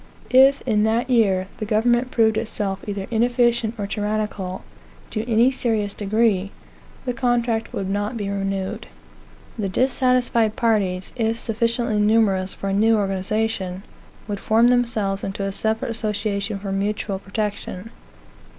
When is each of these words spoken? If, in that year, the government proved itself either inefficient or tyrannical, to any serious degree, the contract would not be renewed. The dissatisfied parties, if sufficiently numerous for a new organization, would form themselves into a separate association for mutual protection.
If, 0.31 0.61
in 0.61 0.81
that 0.85 1.11
year, 1.11 1.47
the 1.57 1.65
government 1.65 2.09
proved 2.09 2.35
itself 2.35 2.83
either 2.87 3.05
inefficient 3.11 3.75
or 3.77 3.85
tyrannical, 3.85 4.63
to 5.11 5.29
any 5.31 5.51
serious 5.51 5.93
degree, 5.93 6.49
the 7.05 7.13
contract 7.13 7.71
would 7.71 7.87
not 7.87 8.17
be 8.17 8.27
renewed. 8.27 8.87
The 9.59 9.69
dissatisfied 9.69 10.55
parties, 10.55 11.13
if 11.15 11.37
sufficiently 11.37 11.99
numerous 11.99 12.51
for 12.51 12.69
a 12.69 12.73
new 12.73 12.97
organization, 12.97 13.83
would 14.27 14.39
form 14.39 14.69
themselves 14.69 15.23
into 15.23 15.43
a 15.43 15.51
separate 15.51 15.91
association 15.91 16.57
for 16.57 16.71
mutual 16.71 17.19
protection. 17.19 17.91